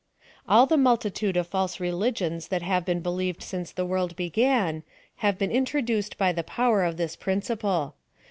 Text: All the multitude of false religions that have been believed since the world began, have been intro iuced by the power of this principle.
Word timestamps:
All 0.49 0.65
the 0.65 0.77
multitude 0.77 1.37
of 1.37 1.45
false 1.45 1.79
religions 1.79 2.47
that 2.47 2.63
have 2.63 2.85
been 2.85 3.01
believed 3.01 3.43
since 3.43 3.71
the 3.71 3.85
world 3.85 4.15
began, 4.15 4.81
have 5.17 5.37
been 5.37 5.51
intro 5.51 5.79
iuced 5.79 6.17
by 6.17 6.31
the 6.31 6.41
power 6.41 6.83
of 6.83 6.97
this 6.97 7.15
principle. 7.15 7.93